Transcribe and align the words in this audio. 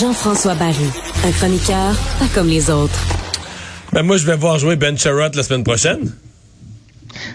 Jean-François 0.00 0.54
Barry, 0.56 0.74
un 1.24 1.30
chroniqueur 1.30 1.94
pas 2.18 2.26
comme 2.34 2.48
les 2.48 2.70
autres. 2.70 2.98
Ben 3.92 4.02
moi, 4.02 4.16
je 4.16 4.26
vais 4.26 4.34
voir 4.34 4.58
jouer 4.58 4.74
Ben 4.74 4.98
Sherrod 4.98 5.32
la 5.36 5.44
semaine 5.44 5.62
prochaine. 5.62 6.12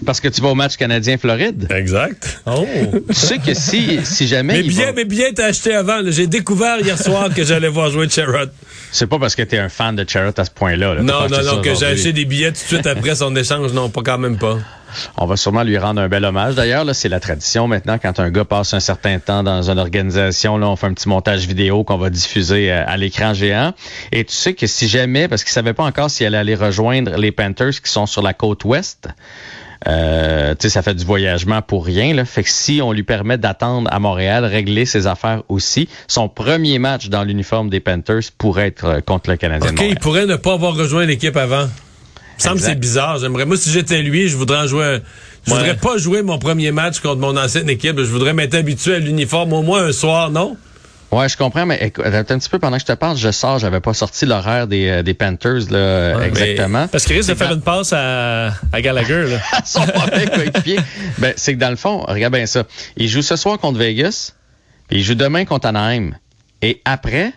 Parce 0.06 0.20
que 0.20 0.28
tu 0.28 0.42
vas 0.42 0.50
au 0.50 0.56
match 0.56 0.78
canadien-Floride. 0.78 1.68
Exact. 1.72 2.42
Oh. 2.46 2.66
Tu 3.10 3.16
sais 3.16 3.38
que 3.38 3.54
si, 3.54 4.00
si 4.06 4.28
jamais. 4.28 4.62
Mais 4.62 4.64
bien, 4.64 4.92
mais 4.96 5.06
bien 5.06 5.28
t'as 5.34 5.48
acheté 5.48 5.74
avant. 5.74 6.02
J'ai 6.08 6.28
découvert 6.28 6.80
hier 6.80 6.98
soir 6.98 7.34
que 7.34 7.44
j'allais 7.44 7.68
voir 7.70 7.90
jouer 7.90 8.10
Sherrod. 8.10 8.52
C'est 8.92 9.08
pas 9.08 9.20
parce 9.20 9.36
que 9.36 9.44
t'es 9.44 9.58
un 9.60 9.70
fan 9.70 9.96
de 9.96 10.06
Charrot 10.08 10.34
à 10.36 10.46
ce 10.46 10.52
point-là. 10.52 10.96
là. 10.96 11.02
Non, 11.02 11.28
non, 11.30 11.44
non, 11.44 11.62
que 11.62 11.76
j'ai 11.76 11.86
acheté 11.86 12.14
des 12.14 12.26
billets 12.26 12.52
tout 12.52 12.62
de 12.64 12.68
suite 12.68 12.88
après 12.88 13.16
son 13.16 13.36
échange. 13.36 13.72
Non, 13.74 13.90
pas 13.90 14.02
quand 14.04 14.18
même 14.18 14.38
pas. 14.38 14.58
On 15.18 15.28
va 15.28 15.38
sûrement 15.38 15.62
lui 15.62 15.78
rendre 15.78 16.02
un 16.02 16.08
bel 16.08 16.26
hommage. 16.26 16.56
D'ailleurs, 16.56 16.84
là, 16.84 16.96
c'est 16.96 17.10
la 17.10 17.20
tradition 17.20 17.68
maintenant 17.68 18.00
quand 18.02 18.20
un 18.20 18.32
gars 18.32 18.46
passe 18.46 18.74
un 18.74 18.80
certain 18.80 19.20
temps 19.20 19.44
dans 19.44 19.70
une 19.70 19.78
organisation, 19.78 20.58
là, 20.58 20.68
on 20.68 20.76
fait 20.76 20.88
un 20.88 20.94
petit 20.94 21.08
montage 21.08 21.46
vidéo 21.46 21.84
qu'on 21.84 21.98
va 21.98 22.10
diffuser 22.10 22.72
euh, 22.72 22.84
à 22.88 22.98
l'écran 22.98 23.36
géant. 23.36 23.74
Et 24.12 24.26
tu 24.26 24.34
sais 24.34 24.54
que 24.54 24.66
si 24.66 24.88
jamais, 24.88 25.28
parce 25.28 25.44
qu'il 25.44 25.52
savait 25.54 25.74
pas 25.74 25.84
encore 25.84 26.10
s'il 26.10 26.26
allait 26.26 26.38
aller 26.38 26.56
rejoindre 26.56 27.18
les 27.18 27.32
Panthers 27.32 27.82
qui 27.84 27.92
sont 27.92 28.08
sur 28.08 28.24
la 28.24 28.34
côte 28.34 28.64
ouest. 28.66 29.10
Euh, 29.88 30.56
tu 30.56 30.64
sais, 30.64 30.70
ça 30.70 30.82
fait 30.82 30.94
du 30.94 31.06
voyagement 31.06 31.62
pour 31.62 31.86
rien. 31.86 32.14
Là. 32.14 32.26
Fait 32.26 32.44
que 32.44 32.50
si 32.50 32.82
on 32.84 32.92
lui 32.92 33.04
permet 33.04 33.38
d'attendre 33.38 33.90
à 33.94 34.00
Montréal, 34.00 34.44
régler 34.46 34.86
ses 34.86 35.08
affaires 35.08 35.44
aussi, 35.48 35.88
son 36.08 36.28
premier 36.28 36.80
match 36.80 37.08
dans 37.10 37.24
l'uniforme 37.24 37.70
des 37.70 37.80
Panthers 37.80 38.24
pourrait 38.38 38.68
être 38.68 38.86
euh, 38.86 39.00
contre 39.02 39.30
le 39.30 39.38
Canadien 39.38 39.72
OK, 39.72 39.82
il 39.88 39.98
pourrait 39.98 40.26
ne 40.26 40.36
pas 40.36 40.54
avoir 40.54 40.76
rejoint 40.76 41.06
l'équipe 41.06 41.38
avant. 41.38 41.68
Il 42.42 42.44
me 42.46 42.50
semble 42.50 42.60
c'est 42.60 42.76
bizarre. 42.80 43.18
J'aimerais, 43.20 43.46
moi, 43.46 43.58
si 43.58 43.70
j'étais 43.70 44.02
lui, 44.02 44.28
je 44.30 44.38
voudrais 44.38 44.60
en 44.60 44.68
jouer 44.68 44.84
un- 44.86 45.00
Je 45.48 45.52
Ouais. 45.54 45.58
voudrais 45.60 45.78
pas 45.78 45.98
jouer 45.98 46.22
mon 46.22 46.38
premier 46.38 46.72
match 46.72 47.00
contre 47.00 47.20
mon 47.22 47.36
ancienne 47.38 47.70
équipe. 47.70 47.98
Je 47.98 48.04
voudrais 48.12 48.34
m'être 48.34 48.56
habitué 48.56 48.96
à 48.96 49.00
l'uniforme 49.00 49.54
au 49.54 49.62
moins 49.62 49.86
un 49.86 49.92
soir, 49.94 50.30
non? 50.32 50.58
Ouais, 51.12 51.28
je 51.28 51.36
comprends, 51.38 51.66
mais 51.66 51.80
écoute, 51.82 52.06
un 52.06 52.24
petit 52.24 52.50
peu 52.50 52.60
pendant 52.60 52.78
que 52.78 52.82
je 52.82 52.86
te 52.86 52.94
parle, 52.94 53.18
je 53.18 53.32
sors, 53.32 53.58
j'avais 53.58 53.80
pas 53.80 53.94
sorti 53.96 54.28
l'horaire 54.28 54.68
des, 54.68 54.88
euh, 54.90 55.02
des 55.04 55.16
Panthers 55.16 55.72
là, 55.72 56.18
Ouais, 56.18 56.28
exactement. 56.28 56.88
Parce 56.88 57.04
qu'il 57.06 57.16
risque 57.16 57.30
de 57.30 57.36
faire 57.36 57.52
une 57.52 57.62
passe 57.62 57.94
à, 57.94 58.54
à 58.72 58.82
Gallagher. 58.82 59.26
Là. 59.28 59.40
son 59.66 59.80
mauvais 59.80 60.28
coéquipier. 60.28 60.80
Ben, 61.18 61.34
c'est 61.36 61.56
que 61.56 61.60
dans 61.60 61.72
le 61.72 61.76
fond, 61.78 62.06
regarde 62.08 62.34
bien 62.36 62.46
ça. 62.46 62.64
Il 62.96 63.08
joue 63.08 63.24
ce 63.24 63.36
soir 63.36 63.58
contre 63.58 63.80
Vegas, 63.80 64.34
puis 64.88 65.00
il 65.00 65.04
joue 65.04 65.16
demain 65.16 65.46
contre 65.46 65.68
Anaheim. 65.68 66.12
Et 66.62 66.80
après, 66.86 67.34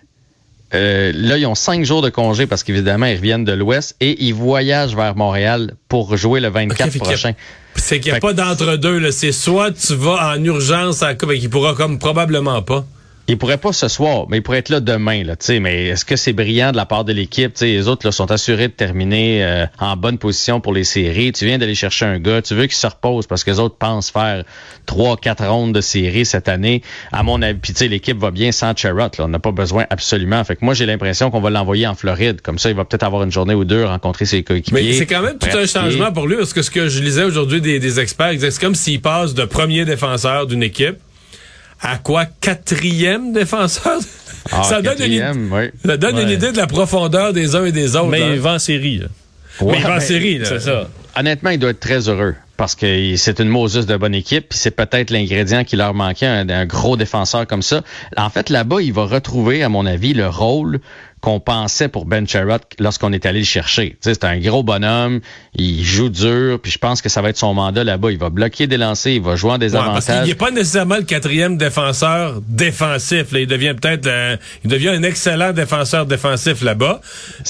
euh, 0.74 1.12
là, 1.14 1.38
ils 1.38 1.46
ont 1.46 1.54
cinq 1.54 1.84
jours 1.84 2.02
de 2.02 2.10
congé 2.10 2.46
parce 2.46 2.64
qu'évidemment, 2.64 3.06
ils 3.06 3.16
reviennent 3.16 3.44
de 3.44 3.52
l'Ouest 3.52 3.96
et 4.00 4.22
ils 4.24 4.34
voyagent 4.34 4.94
vers 4.96 5.16
Montréal 5.16 5.74
pour 5.88 6.14
jouer 6.16 6.40
le 6.40 6.48
24 6.48 6.72
Ok, 6.88 6.92
fait 6.92 6.98
qu'il 6.98 6.98
y 6.98 7.04
a- 7.04 7.08
prochain. 7.12 7.32
C'est 7.76 8.00
qu'il 8.00 8.06
n'y 8.06 8.10
a 8.10 8.14
Fait 8.16 8.20
pas 8.20 8.32
d'entre-deux. 8.34 8.98
là. 8.98 9.12
C'est 9.12 9.32
soit 9.32 9.70
tu 9.72 9.94
vas 9.94 10.34
en 10.36 10.44
urgence 10.44 11.02
à 11.02 11.14
coupe 11.14 11.30
et 11.32 11.38
qu'il 11.38 11.48
pourra 11.48 11.74
comme 11.74 11.98
probablement 11.98 12.60
pas. 12.60 12.84
Il 13.28 13.38
pourrait 13.38 13.58
pas 13.58 13.72
ce 13.72 13.86
soir, 13.86 14.26
mais 14.28 14.38
il 14.38 14.42
pourrait 14.42 14.58
être 14.58 14.68
là 14.68 14.80
demain. 14.80 15.22
Là, 15.22 15.36
mais 15.60 15.86
est-ce 15.86 16.04
que 16.04 16.16
c'est 16.16 16.32
brillant 16.32 16.72
de 16.72 16.76
la 16.76 16.86
part 16.86 17.04
de 17.04 17.12
l'équipe? 17.12 17.56
Les 17.60 17.86
autres 17.86 18.06
là, 18.06 18.10
sont 18.10 18.30
assurés 18.32 18.66
de 18.66 18.72
terminer 18.72 19.44
euh, 19.44 19.66
en 19.78 19.96
bonne 19.96 20.18
position 20.18 20.60
pour 20.60 20.72
les 20.72 20.82
séries. 20.82 21.30
Tu 21.30 21.46
viens 21.46 21.56
d'aller 21.56 21.76
chercher 21.76 22.04
un 22.04 22.18
gars, 22.18 22.42
tu 22.42 22.54
veux 22.54 22.64
qu'il 22.64 22.74
se 22.74 22.86
repose 22.86 23.28
parce 23.28 23.44
que 23.44 23.52
les 23.52 23.60
autres 23.60 23.76
pensent 23.76 24.10
faire 24.10 24.42
trois, 24.86 25.16
quatre 25.16 25.46
rondes 25.46 25.72
de 25.72 25.80
séries 25.80 26.26
cette 26.26 26.48
année. 26.48 26.82
À 27.12 27.22
mon 27.22 27.40
avis, 27.42 27.58
puis 27.58 27.88
l'équipe 27.88 28.18
va 28.18 28.32
bien 28.32 28.50
sans 28.50 28.76
Charrot. 28.76 28.98
Là. 28.98 29.10
On 29.20 29.28
n'a 29.28 29.38
pas 29.38 29.52
besoin 29.52 29.86
absolument. 29.90 30.42
Fait 30.42 30.56
que 30.56 30.64
moi, 30.64 30.74
j'ai 30.74 30.86
l'impression 30.86 31.30
qu'on 31.30 31.40
va 31.40 31.50
l'envoyer 31.50 31.86
en 31.86 31.94
Floride. 31.94 32.40
Comme 32.40 32.58
ça, 32.58 32.70
il 32.70 32.76
va 32.76 32.84
peut-être 32.84 33.04
avoir 33.04 33.22
une 33.22 33.32
journée 33.32 33.54
ou 33.54 33.64
deux, 33.64 33.84
rencontrer 33.84 34.24
ses 34.24 34.42
coéquipiers. 34.42 34.82
Mais 34.82 34.92
c'est 34.94 35.06
quand 35.06 35.22
même 35.22 35.38
tout 35.38 35.56
un 35.56 35.66
changement 35.66 36.12
pour 36.12 36.26
lui, 36.26 36.36
parce 36.36 36.52
que 36.52 36.62
ce 36.62 36.70
que 36.70 36.88
je 36.88 37.00
lisais 37.00 37.24
aujourd'hui 37.24 37.60
des, 37.60 37.78
des 37.78 38.00
experts, 38.00 38.32
c'est 38.40 38.60
comme 38.60 38.74
s'il 38.74 39.00
passe 39.00 39.34
de 39.34 39.44
premier 39.44 39.84
défenseur 39.84 40.46
d'une 40.48 40.64
équipe 40.64 40.96
à 41.82 41.98
quoi? 41.98 42.24
Quatrième 42.40 43.32
défenseur? 43.32 43.98
Ah, 44.50 44.62
ça 44.68 44.80
donne, 44.82 45.02
une, 45.02 45.48
oui. 45.52 45.70
ça 45.84 45.96
donne 45.96 46.18
une 46.18 46.28
Ouais. 46.28 46.34
idée 46.34 46.52
de 46.52 46.56
la 46.56 46.66
profondeur 46.66 47.32
des 47.32 47.54
uns 47.56 47.64
et 47.64 47.72
des 47.72 47.96
autres. 47.96 48.08
Mais 48.08 48.22
hein. 48.22 48.30
il 48.34 48.40
va 48.40 48.54
en 48.54 48.58
série. 48.58 48.98
Là. 48.98 49.06
Mais 49.62 49.78
il 49.78 49.82
va 49.84 49.96
en 49.96 50.00
série. 50.00 50.40
C'est 50.44 50.60
ça. 50.60 50.88
honnêtement, 51.16 51.50
il 51.50 51.58
doit 51.58 51.70
être 51.70 51.80
très 51.80 52.08
heureux 52.08 52.34
parce 52.56 52.74
que 52.76 53.16
c'est 53.16 53.40
une 53.40 53.48
Moses 53.48 53.86
de 53.86 53.96
bonne 53.96 54.14
équipe, 54.14 54.50
puis 54.50 54.58
c'est 54.58 54.70
peut-être 54.70 55.10
l'ingrédient 55.10 55.64
qui 55.64 55.74
leur 55.76 55.94
manquait, 55.94 56.26
un, 56.26 56.48
un 56.48 56.64
gros 56.64 56.96
défenseur 56.96 57.46
comme 57.46 57.62
ça. 57.62 57.82
En 58.16 58.30
fait, 58.30 58.50
là-bas, 58.50 58.80
il 58.80 58.92
va 58.92 59.04
retrouver, 59.04 59.62
à 59.64 59.68
mon 59.68 59.84
avis, 59.84 60.14
le 60.14 60.28
rôle 60.28 60.78
qu'on 61.22 61.38
pensait 61.40 61.88
pour 61.88 62.04
Ben 62.04 62.26
Sherrod 62.28 62.60
lorsqu'on 62.80 63.12
est 63.12 63.24
allé 63.26 63.38
le 63.38 63.44
chercher. 63.44 63.96
C'est 64.00 64.24
un 64.24 64.38
gros 64.40 64.62
bonhomme, 64.64 65.20
il 65.54 65.84
joue 65.84 66.08
dur, 66.08 66.58
puis 66.60 66.72
je 66.72 66.78
pense 66.78 67.00
que 67.00 67.08
ça 67.08 67.22
va 67.22 67.30
être 67.30 67.36
son 67.38 67.54
mandat 67.54 67.84
là-bas. 67.84 68.10
Il 68.10 68.18
va 68.18 68.28
bloquer 68.28 68.66
des 68.66 68.76
lancers, 68.76 69.12
il 69.14 69.22
va 69.22 69.36
jouer 69.36 69.52
en 69.52 69.54
Ouais, 69.54 69.58
parce 69.60 69.70
qu'il 69.70 69.80
désavantage. 70.14 70.26
n'est 70.28 70.34
pas 70.34 70.50
nécessairement 70.50 70.96
le 70.96 71.04
quatrième 71.04 71.56
défenseur 71.56 72.40
défensif. 72.48 73.30
là. 73.32 73.38
Il 73.40 73.46
devient 73.46 73.74
peut-être 73.80 74.08
un- 74.08 74.36
il 74.64 74.70
devient 74.70 74.88
un 74.88 75.02
excellent 75.04 75.52
défenseur 75.52 76.06
défensif 76.06 76.60
là-bas, 76.60 77.00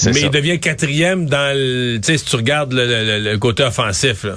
mais 0.05 0.13
ça. 0.13 0.19
il 0.19 0.29
devient 0.29 0.59
quatrième 0.59 1.25
dans 1.25 1.53
le, 1.57 1.97
tu 1.97 2.03
sais, 2.13 2.17
si 2.19 2.25
tu 2.25 2.35
regardes 2.35 2.73
le, 2.73 2.85
le- 2.85 3.31
le 3.31 3.37
côté 3.39 3.63
offensif. 3.63 4.23
Là. 4.23 4.35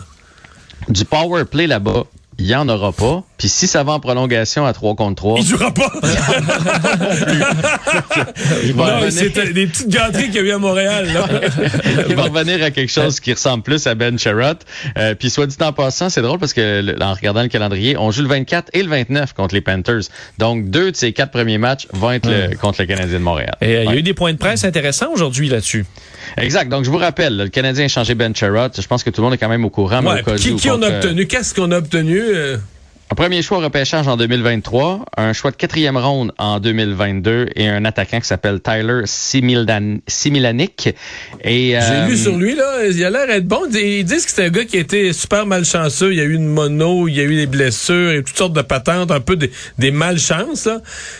Du 0.88 1.04
power 1.04 1.44
play 1.44 1.66
là-bas, 1.66 2.04
il 2.38 2.46
y 2.46 2.54
en 2.54 2.68
aura 2.68 2.92
pas. 2.92 3.22
Puis 3.38 3.48
si 3.48 3.66
ça 3.66 3.82
va 3.82 3.92
en 3.92 4.00
prolongation 4.00 4.66
à 4.66 4.72
3 4.72 4.94
contre 4.94 5.14
3, 5.16 5.38
Il 5.40 5.46
jouera 5.46 5.72
pas. 5.72 5.90
il 8.64 8.72
va 8.74 9.00
non, 9.00 9.10
c'était 9.10 9.52
des 9.52 9.66
petites 9.66 9.88
gâteries 9.88 10.26
qu'il 10.26 10.36
y 10.36 10.38
a 10.38 10.42
eu 10.42 10.50
à 10.52 10.58
Montréal. 10.58 11.08
Là. 11.12 11.26
il 12.08 12.14
va 12.14 12.22
revenir 12.24 12.62
à 12.62 12.70
quelque 12.70 12.90
chose 12.92 13.20
qui 13.20 13.32
ressemble 13.32 13.62
plus 13.62 13.86
à 13.86 13.94
Ben 13.94 14.18
Sherrod. 14.18 14.58
Euh, 14.98 15.14
puis 15.14 15.30
soit 15.30 15.46
dit 15.46 15.56
en 15.60 15.72
passant, 15.72 16.08
c'est 16.10 16.22
drôle 16.22 16.38
parce 16.38 16.52
que 16.52 17.02
en 17.02 17.14
regardant 17.14 17.42
le 17.42 17.48
calendrier, 17.48 17.96
on 17.98 18.10
joue 18.10 18.22
le 18.22 18.28
24 18.28 18.70
et 18.72 18.82
le 18.82 18.88
29 18.88 19.32
contre 19.32 19.54
les 19.54 19.60
Panthers. 19.60 20.02
Donc 20.38 20.70
deux 20.70 20.92
de 20.92 20.96
ces 20.96 21.12
quatre 21.12 21.30
premiers 21.32 21.58
matchs 21.58 21.86
vont 21.92 22.12
être 22.12 22.28
le- 22.28 22.56
contre 22.56 22.80
le 22.82 22.86
Canadien 22.86 23.18
de 23.18 23.22
Montréal. 23.24 23.56
Et 23.60 23.76
euh, 23.76 23.84
il 23.84 23.90
y 23.90 23.94
a 23.94 23.96
eu 23.96 24.02
des 24.02 24.14
points 24.14 24.32
de 24.32 24.38
presse 24.38 24.64
intéressants 24.64 25.10
aujourd'hui 25.12 25.48
là-dessus. 25.48 25.84
Exact. 26.38 26.68
Donc 26.70 26.84
je 26.84 26.90
vous 26.90 26.98
rappelle, 26.98 27.36
le 27.36 27.48
Canadien 27.48 27.84
a 27.84 27.88
changé 27.88 28.14
Ben 28.14 28.34
Sherrod. 28.34 28.72
Je 28.78 28.86
pense 28.86 29.04
que 29.04 29.10
tout 29.10 29.20
le 29.20 29.26
monde 29.26 29.34
est 29.34 29.38
quand 29.38 29.48
même 29.48 29.64
au 29.64 29.70
courant. 29.70 30.02
mais 30.02 30.10
Ouais, 30.10 30.20
au 30.22 30.24
cas 30.24 30.34
qui 30.36 30.50
où, 30.52 30.56
qui 30.56 30.70
on 30.70 30.82
a 30.82 30.86
euh, 30.86 30.96
obtenu? 31.00 31.26
Qu'est-ce 31.26 31.54
qu'on 31.54 31.70
a 31.70 31.78
obtenu? 31.78 32.20
Euh? 32.34 32.56
Un 33.08 33.14
premier 33.14 33.40
choix 33.40 33.58
au 33.58 33.60
repêchage 33.60 34.08
en 34.08 34.16
2023, 34.16 35.04
un 35.16 35.32
choix 35.32 35.52
de 35.52 35.56
quatrième 35.56 35.96
ronde 35.96 36.32
en 36.38 36.58
2022 36.58 37.50
et 37.54 37.68
un 37.68 37.84
attaquant 37.84 38.18
qui 38.18 38.26
s'appelle 38.26 38.60
Tyler 38.60 39.02
Similanic. 39.04 40.88
Et, 41.44 41.68
J'ai 41.70 41.76
euh, 41.76 42.06
lu 42.08 42.16
sur 42.16 42.36
lui, 42.36 42.56
là, 42.56 42.84
il 42.90 43.04
a 43.04 43.10
l'air 43.10 43.28
d'être 43.28 43.46
bon. 43.46 43.60
Ils 43.72 44.02
disent 44.04 44.26
que 44.26 44.32
c'est 44.32 44.46
un 44.46 44.50
gars 44.50 44.64
qui 44.64 44.76
a 44.76 44.80
été 44.80 45.12
super 45.12 45.46
malchanceux. 45.46 46.12
Il 46.12 46.18
y 46.18 46.20
a 46.20 46.24
eu 46.24 46.34
une 46.34 46.48
mono, 46.48 47.06
il 47.06 47.14
y 47.14 47.20
a 47.20 47.24
eu 47.24 47.36
des 47.36 47.46
blessures 47.46 48.10
et 48.10 48.24
toutes 48.24 48.36
sortes 48.36 48.54
de 48.54 48.62
patentes, 48.62 49.12
un 49.12 49.20
peu 49.20 49.36
des, 49.36 49.52
des 49.78 49.92
malchances. 49.92 50.68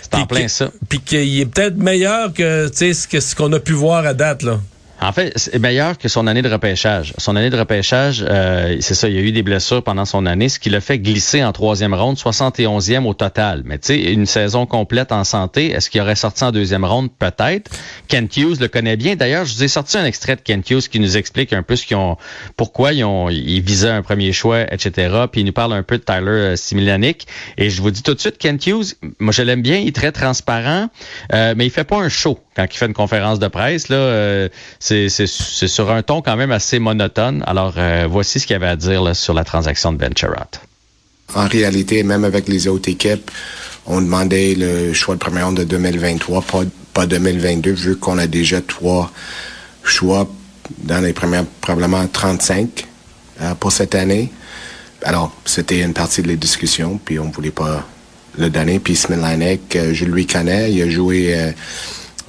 C'est 0.02 0.14
en 0.14 0.26
plein 0.26 0.48
ça. 0.48 0.72
Puis 0.88 0.98
qu'il 0.98 1.40
est 1.40 1.46
peut-être 1.46 1.76
meilleur 1.76 2.32
que, 2.34 2.68
ce 2.74 3.06
que- 3.06 3.20
ce 3.20 3.36
qu'on 3.36 3.52
a 3.52 3.60
pu 3.60 3.72
voir 3.74 4.04
à 4.06 4.12
date. 4.12 4.42
là. 4.42 4.58
En 5.00 5.12
fait, 5.12 5.32
c'est 5.36 5.58
meilleur 5.58 5.98
que 5.98 6.08
son 6.08 6.26
année 6.26 6.40
de 6.40 6.48
repêchage. 6.48 7.12
Son 7.18 7.36
année 7.36 7.50
de 7.50 7.58
repêchage, 7.58 8.24
euh, 8.26 8.76
c'est 8.80 8.94
ça, 8.94 9.08
il 9.08 9.14
y 9.14 9.18
a 9.18 9.20
eu 9.20 9.30
des 9.30 9.42
blessures 9.42 9.82
pendant 9.82 10.06
son 10.06 10.24
année, 10.24 10.48
ce 10.48 10.58
qui 10.58 10.70
l'a 10.70 10.80
fait 10.80 10.98
glisser 10.98 11.44
en 11.44 11.52
troisième 11.52 11.92
ronde, 11.92 12.16
71e 12.16 13.04
au 13.04 13.12
total. 13.12 13.62
Mais 13.66 13.78
tu 13.78 13.88
sais, 13.88 14.12
une 14.12 14.24
saison 14.24 14.64
complète 14.64 15.12
en 15.12 15.24
santé, 15.24 15.70
est-ce 15.70 15.90
qu'il 15.90 16.00
aurait 16.00 16.16
sorti 16.16 16.44
en 16.44 16.50
deuxième 16.50 16.84
ronde? 16.84 17.10
Peut-être. 17.18 17.70
Kent 18.08 18.36
Hughes 18.36 18.60
le 18.60 18.68
connaît 18.68 18.96
bien. 18.96 19.16
D'ailleurs, 19.16 19.44
je 19.44 19.54
vous 19.54 19.64
ai 19.64 19.68
sorti 19.68 19.98
un 19.98 20.04
extrait 20.06 20.36
de 20.36 20.40
Kent 20.40 20.70
Hughes 20.70 20.88
qui 20.88 20.98
nous 20.98 21.16
explique 21.18 21.52
un 21.52 21.62
peu 21.62 21.76
ce 21.76 21.84
qu'ils 21.84 21.96
ont, 21.96 22.16
pourquoi 22.56 22.94
ils 22.94 23.04
ont, 23.04 23.28
ils 23.28 23.60
visaient 23.60 23.90
un 23.90 24.02
premier 24.02 24.32
choix, 24.32 24.62
etc. 24.72 25.26
Puis 25.30 25.42
il 25.42 25.44
nous 25.44 25.52
parle 25.52 25.74
un 25.74 25.82
peu 25.82 25.98
de 25.98 26.04
Tyler 26.04 26.26
euh, 26.26 26.56
Similanic. 26.56 27.26
Et 27.58 27.68
je 27.68 27.82
vous 27.82 27.90
dis 27.90 28.02
tout 28.02 28.14
de 28.14 28.20
suite, 28.20 28.38
Kent 28.38 28.66
Hughes, 28.66 28.94
moi 29.18 29.32
je 29.32 29.42
l'aime 29.42 29.62
bien, 29.62 29.76
il 29.76 29.88
est 29.88 29.94
très 29.94 30.12
transparent, 30.12 30.88
euh, 31.34 31.54
mais 31.56 31.66
il 31.66 31.70
fait 31.70 31.84
pas 31.84 31.96
un 31.96 32.08
show 32.08 32.40
quand 32.56 32.64
il 32.64 32.76
fait 32.76 32.86
une 32.86 32.94
conférence 32.94 33.38
de 33.38 33.48
presse. 33.48 33.88
Là, 33.88 33.96
euh, 33.96 34.48
c'est 34.86 35.26
sur 35.26 35.90
un 35.90 36.02
ton 36.02 36.22
quand 36.22 36.36
même 36.36 36.52
assez 36.52 36.78
monotone. 36.78 37.42
Alors, 37.46 37.74
euh, 37.76 38.06
voici 38.08 38.40
ce 38.40 38.46
qu'il 38.46 38.56
avait 38.56 38.66
à 38.66 38.76
dire 38.76 39.14
sur 39.14 39.34
la 39.34 39.44
transaction 39.44 39.92
de 39.92 40.04
Sherratt. 40.16 40.60
En 41.34 41.48
réalité, 41.48 42.02
même 42.02 42.24
avec 42.24 42.48
les 42.48 42.68
autres 42.68 42.88
équipes, 42.88 43.30
on 43.86 44.00
demandait 44.00 44.54
le 44.56 44.92
choix 44.92 45.14
de 45.14 45.20
première 45.20 45.46
ronde 45.46 45.58
de 45.58 45.64
2023, 45.64 46.42
pas, 46.42 46.62
pas 46.92 47.06
2022, 47.06 47.70
vu 47.72 47.96
qu'on 47.96 48.18
a 48.18 48.26
déjà 48.26 48.60
trois 48.60 49.12
choix 49.82 50.28
dans 50.78 51.00
les 51.00 51.12
premières, 51.12 51.44
probablement 51.60 52.06
35 52.06 52.86
euh, 53.40 53.54
pour 53.54 53.72
cette 53.72 53.94
année. 53.94 54.30
Alors, 55.02 55.32
c'était 55.44 55.80
une 55.80 55.92
partie 55.92 56.22
de 56.22 56.28
les 56.28 56.36
discussions, 56.36 56.98
puis 57.04 57.18
on 57.18 57.30
voulait 57.30 57.50
pas 57.50 57.86
le 58.38 58.50
donner. 58.50 58.78
Puis 58.78 58.96
Smilanek, 58.96 59.76
euh, 59.76 59.94
je 59.94 60.04
lui 60.04 60.26
connais, 60.26 60.72
il 60.72 60.82
a 60.82 60.90
joué 60.90 61.34
euh, 61.36 61.52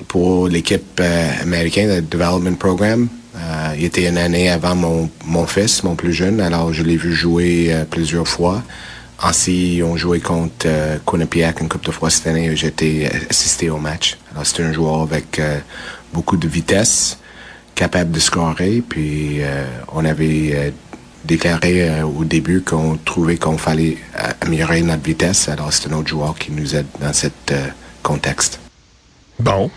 pour 0.08 0.48
l'équipe 0.48 1.00
euh, 1.00 1.30
américaine, 1.42 1.90
le 1.90 2.02
Development 2.02 2.56
Program. 2.56 3.08
Euh, 3.38 3.76
il 3.78 3.86
était 3.86 4.08
une 4.08 4.18
année 4.18 4.50
avant 4.50 4.76
mon, 4.76 5.10
mon 5.26 5.46
fils, 5.46 5.84
mon 5.84 5.96
plus 5.96 6.14
jeune, 6.14 6.42
alors 6.42 6.74
je 6.74 6.84
l'ai 6.84 6.98
vu 6.98 7.14
jouer 7.14 7.68
euh, 7.70 7.86
plusieurs 7.86 8.28
fois. 8.28 8.64
Ainsi, 9.22 9.82
ont 9.84 9.98
joué 9.98 10.20
contre 10.20 10.66
euh, 10.66 10.98
Quinnipiac 11.06 11.62
une 11.62 11.70
couple 11.70 11.88
de 11.88 11.92
fois 11.92 12.10
cette 12.10 12.28
année. 12.28 12.56
J'étais 12.56 13.10
assisté 13.30 13.70
au 13.70 13.78
match. 13.78 14.18
Alors, 14.32 14.46
c'était 14.46 14.64
un 14.64 14.74
joueur 14.74 15.02
avec 15.02 15.42
beaucoup 16.14 16.38
de 16.38 16.48
vitesse 16.48 17.18
capable 17.74 18.12
de 18.12 18.20
scorer. 18.20 18.84
Puis 18.88 19.40
on 19.92 20.06
avait 20.06 20.72
déclaré 21.26 22.04
au 22.04 22.24
début 22.24 22.62
qu'on 22.62 22.98
trouvait 23.04 23.38
qu'on 23.38 23.58
fallait 23.58 23.98
améliorer 24.42 24.82
notre 24.84 25.04
vitesse. 25.04 25.50
Alors 25.50 25.74
c'est 25.74 25.92
un 25.92 25.96
autre 25.98 26.10
joueur 26.10 26.38
qui 26.38 26.52
nous 26.52 26.76
aide 26.76 26.88
dans 27.02 27.14
cet 27.14 27.54
contexte. 28.04 28.60
Bon. 29.40 29.70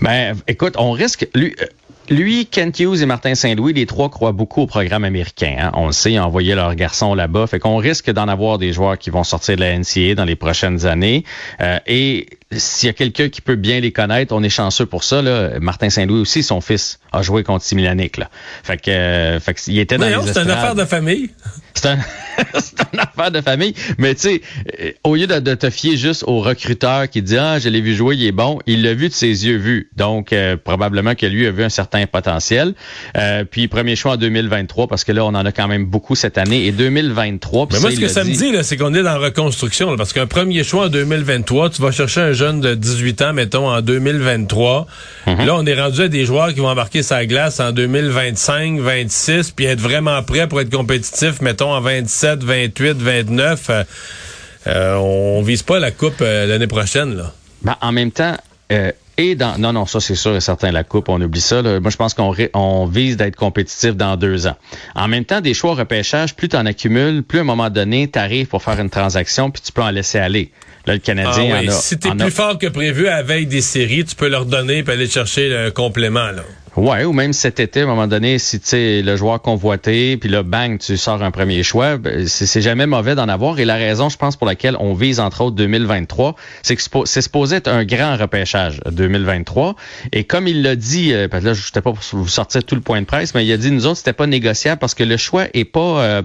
Ben, 0.00 0.36
écoute, 0.46 0.74
on 0.78 0.92
risque. 0.92 1.26
Lui, 1.34 1.54
euh, 1.60 1.66
lui, 2.10 2.46
Kent 2.46 2.80
Hughes 2.80 3.02
et 3.02 3.06
Martin 3.06 3.34
Saint-Louis, 3.34 3.74
les 3.74 3.84
trois 3.84 4.08
croient 4.08 4.32
beaucoup 4.32 4.62
au 4.62 4.66
programme 4.66 5.04
américain. 5.04 5.56
hein. 5.58 5.70
On 5.74 5.86
le 5.86 5.92
sait, 5.92 6.18
envoyé 6.18 6.54
leurs 6.54 6.74
garçons 6.74 7.14
là-bas. 7.14 7.46
Fait 7.46 7.58
qu'on 7.58 7.76
risque 7.76 8.10
d'en 8.10 8.28
avoir 8.28 8.56
des 8.58 8.72
joueurs 8.72 8.96
qui 8.96 9.10
vont 9.10 9.24
sortir 9.24 9.56
de 9.56 9.60
la 9.60 9.78
NCA 9.78 10.14
dans 10.14 10.24
les 10.24 10.36
prochaines 10.36 10.86
années. 10.86 11.24
Euh, 11.60 11.78
et 11.86 12.26
s'il 12.50 12.86
y 12.86 12.90
a 12.90 12.92
quelqu'un 12.94 13.28
qui 13.28 13.40
peut 13.42 13.56
bien 13.56 13.78
les 13.80 13.92
connaître, 13.92 14.34
on 14.34 14.42
est 14.42 14.48
chanceux 14.48 14.86
pour 14.86 15.04
ça. 15.04 15.20
Là. 15.20 15.60
Martin 15.60 15.90
Saint-Louis 15.90 16.20
aussi, 16.20 16.42
son 16.42 16.60
fils, 16.62 16.98
a 17.12 17.20
joué 17.22 17.42
contre 17.44 17.64
Similanic. 17.64 18.16
Là. 18.16 18.30
Fait 18.62 18.80
que, 18.80 18.90
euh, 18.90 19.40
fait 19.40 19.54
que 19.54 19.60
il 19.68 19.78
était 19.78 19.98
dans 19.98 20.08
Non, 20.08 20.24
les 20.24 20.32
c'est 20.32 20.40
une 20.42 20.50
affaire 20.50 20.74
de 20.74 20.84
famille. 20.86 21.30
C'est 21.74 21.88
un- 21.88 21.98
une 22.92 23.00
affaire 23.00 23.30
de 23.30 23.40
famille. 23.40 23.74
Mais 23.98 24.14
tu 24.14 24.20
sais, 24.22 24.40
euh, 24.80 24.92
au 25.04 25.14
lieu 25.16 25.26
de, 25.26 25.38
de 25.40 25.54
te 25.54 25.68
fier 25.70 25.96
juste 25.96 26.24
au 26.26 26.40
recruteur 26.40 27.08
qui 27.10 27.20
dit 27.20 27.36
Ah, 27.36 27.58
je 27.58 27.68
l'ai 27.68 27.80
vu 27.80 27.94
jouer, 27.94 28.16
il 28.16 28.24
est 28.26 28.32
bon, 28.32 28.58
il 28.66 28.82
l'a 28.82 28.94
vu 28.94 29.08
de 29.08 29.14
ses 29.14 29.46
yeux 29.46 29.56
vus. 29.58 29.90
Donc, 29.96 30.32
euh, 30.32 30.56
probablement 30.56 31.14
que 31.14 31.26
lui 31.26 31.46
a 31.46 31.50
vu 31.50 31.64
un 31.64 31.68
certain 31.68 32.06
potentiel. 32.06 32.74
Euh, 33.16 33.44
puis, 33.44 33.68
premier 33.68 33.94
choix 33.96 34.12
en 34.12 34.16
2023, 34.16 34.86
parce 34.88 35.04
que 35.04 35.12
là, 35.12 35.24
on 35.24 35.28
en 35.28 35.44
a 35.44 35.52
quand 35.52 35.68
même 35.68 35.84
beaucoup 35.84 36.14
cette 36.14 36.38
année. 36.38 36.66
Et 36.66 36.72
2023, 36.72 37.66
puis 37.66 37.76
Mais 37.76 37.80
moi, 37.82 37.90
ce 37.90 38.00
que 38.00 38.08
ça 38.08 38.24
me 38.24 38.30
dit. 38.30 38.38
dit, 38.38 38.52
là, 38.52 38.62
c'est 38.62 38.76
qu'on 38.76 38.94
est 38.94 39.02
dans 39.02 39.10
la 39.12 39.18
reconstruction. 39.18 39.90
là, 39.90 39.96
parce 39.96 40.12
qu'un 40.12 40.26
premier 40.26 40.64
choix 40.64 40.86
en 40.86 40.88
2023, 40.88 41.70
tu 41.70 41.82
vas 41.82 41.90
chercher 41.92 42.20
un 42.22 42.32
jeune 42.38 42.60
de 42.60 42.74
18 42.74 43.22
ans, 43.22 43.32
mettons, 43.32 43.68
en 43.68 43.82
2023. 43.82 44.86
Mhm. 45.26 45.44
Là, 45.44 45.56
on 45.56 45.66
est 45.66 45.78
rendu 45.78 46.02
à 46.02 46.08
des 46.08 46.24
joueurs 46.24 46.54
qui 46.54 46.60
vont 46.60 46.68
embarquer 46.68 47.02
sa 47.02 47.26
glace 47.26 47.60
en 47.60 47.72
2025, 47.72 48.78
26, 48.78 49.50
puis 49.50 49.66
être 49.66 49.80
vraiment 49.80 50.22
prêts 50.22 50.46
pour 50.46 50.60
être 50.60 50.70
compétitifs, 50.70 51.40
mettons, 51.40 51.72
en 51.72 51.80
27, 51.80 52.42
28, 52.42 52.96
29. 52.96 53.70
Euh, 54.66 54.94
on 54.96 55.42
vise 55.42 55.62
pas 55.62 55.78
la 55.78 55.90
coupe 55.90 56.20
euh, 56.20 56.46
l'année 56.46 56.66
prochaine, 56.66 57.16
là. 57.16 57.32
Ben, 57.62 57.76
en 57.80 57.90
même 57.90 58.12
temps, 58.12 58.36
euh, 58.70 58.92
et 59.16 59.34
dans 59.34 59.58
non 59.58 59.72
non 59.72 59.84
ça 59.84 59.98
c'est 59.98 60.14
sûr 60.14 60.36
et 60.36 60.40
certain 60.40 60.70
la 60.70 60.84
coupe 60.84 61.08
on 61.08 61.20
oublie 61.20 61.40
ça 61.40 61.60
là. 61.60 61.80
moi 61.80 61.90
je 61.90 61.96
pense 61.96 62.14
qu'on 62.14 62.32
on 62.54 62.86
vise 62.86 63.16
d'être 63.16 63.34
compétitif 63.34 63.96
dans 63.96 64.16
deux 64.16 64.46
ans 64.46 64.56
en 64.94 65.08
même 65.08 65.24
temps 65.24 65.40
des 65.40 65.54
choix 65.54 65.72
au 65.72 65.74
repêchage 65.74 66.36
plus 66.36 66.48
tu 66.48 66.56
en 66.56 66.64
accumules 66.66 67.24
plus 67.24 67.38
à 67.38 67.40
un 67.40 67.44
moment 67.44 67.68
donné 67.68 68.08
tu 68.08 68.18
arrives 68.18 68.46
pour 68.46 68.62
faire 68.62 68.78
une 68.78 68.90
transaction 68.90 69.50
puis 69.50 69.60
tu 69.60 69.72
peux 69.72 69.82
en 69.82 69.90
laisser 69.90 70.18
aller 70.18 70.52
là 70.88 70.94
le 70.94 71.00
Ah 71.26 71.32
oui, 71.36 71.52
en 71.52 71.68
a, 71.68 71.70
si 71.72 71.98
t'es 71.98 72.08
a- 72.08 72.14
plus 72.14 72.30
fort 72.30 72.58
que 72.58 72.66
prévu 72.66 73.08
à 73.08 73.16
la 73.16 73.22
veille 73.22 73.46
des 73.46 73.60
séries, 73.60 74.04
tu 74.04 74.14
peux 74.14 74.28
leur 74.28 74.46
donner 74.46 74.78
et 74.86 74.90
aller 74.90 75.08
chercher 75.08 75.54
un 75.56 75.70
complément, 75.70 76.30
là. 76.30 76.42
Ouais, 76.78 77.04
ou 77.04 77.12
même 77.12 77.32
cet 77.32 77.58
été, 77.58 77.80
à 77.80 77.82
un 77.82 77.86
moment 77.86 78.06
donné, 78.06 78.38
si 78.38 78.60
tu 78.60 78.68
sais 78.68 79.02
le 79.02 79.16
joueur 79.16 79.42
convoité, 79.42 80.16
puis 80.16 80.28
là, 80.28 80.44
bang, 80.44 80.78
tu 80.78 80.96
sors 80.96 81.20
un 81.24 81.32
premier 81.32 81.64
choix, 81.64 81.96
ben, 81.96 82.28
c'est 82.28 82.60
jamais 82.60 82.86
mauvais 82.86 83.16
d'en 83.16 83.28
avoir. 83.28 83.58
Et 83.58 83.64
la 83.64 83.74
raison, 83.74 84.08
je 84.08 84.16
pense, 84.16 84.36
pour 84.36 84.46
laquelle 84.46 84.76
on 84.78 84.94
vise, 84.94 85.18
entre 85.18 85.40
autres, 85.40 85.56
2023, 85.56 86.36
c'est 86.62 86.76
que 86.76 86.82
c'est 86.82 86.88
suppo- 86.88 87.04
c'est 87.04 87.20
supposé 87.20 87.56
être 87.56 87.66
un 87.66 87.84
grand 87.84 88.16
repêchage, 88.16 88.80
2023. 88.92 89.74
Et 90.12 90.22
comme 90.22 90.46
il 90.46 90.62
l'a 90.62 90.76
dit, 90.76 91.12
euh, 91.12 91.26
parce 91.26 91.42
que 91.42 91.48
là, 91.48 91.54
je 91.54 91.66
n'étais 91.66 91.80
pas 91.80 91.90
pour 91.92 91.98
vous 92.12 92.28
sortir 92.28 92.62
tout 92.62 92.76
le 92.76 92.80
point 92.80 93.00
de 93.00 93.06
presse, 93.06 93.34
mais 93.34 93.44
il 93.44 93.52
a 93.52 93.56
dit, 93.56 93.72
nous 93.72 93.86
autres, 93.86 93.98
c'était 93.98 94.12
pas 94.12 94.28
négociable 94.28 94.78
parce 94.78 94.94
que 94.94 95.02
le 95.02 95.16
choix 95.16 95.46
est 95.54 95.64
pas... 95.64 95.80
euh, 96.04 96.22